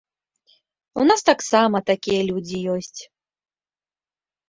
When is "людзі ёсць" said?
2.33-3.01